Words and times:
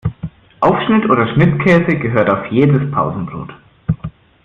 Aufschnitt 0.61 1.07
oder 1.07 1.31
Schnittkäse 1.31 1.95
gehört 1.99 2.27
auf 2.31 2.47
jedes 2.51 2.89
Pausenbrot. 2.89 3.53